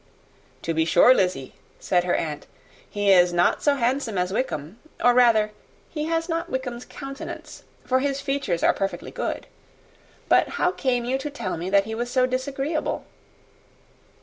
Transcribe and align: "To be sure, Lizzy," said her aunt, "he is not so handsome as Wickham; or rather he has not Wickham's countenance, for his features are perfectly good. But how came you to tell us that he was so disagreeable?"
"To 0.63 0.73
be 0.73 0.83
sure, 0.83 1.13
Lizzy," 1.13 1.53
said 1.79 2.05
her 2.05 2.15
aunt, 2.15 2.47
"he 2.89 3.11
is 3.11 3.31
not 3.31 3.61
so 3.61 3.75
handsome 3.75 4.17
as 4.17 4.33
Wickham; 4.33 4.79
or 5.03 5.13
rather 5.13 5.51
he 5.89 6.05
has 6.05 6.27
not 6.27 6.49
Wickham's 6.49 6.85
countenance, 6.85 7.65
for 7.85 7.99
his 7.99 8.19
features 8.19 8.63
are 8.63 8.73
perfectly 8.73 9.11
good. 9.11 9.45
But 10.27 10.47
how 10.57 10.71
came 10.71 11.05
you 11.05 11.19
to 11.19 11.29
tell 11.29 11.53
us 11.53 11.69
that 11.69 11.85
he 11.85 11.93
was 11.93 12.09
so 12.09 12.25
disagreeable?" 12.25 13.05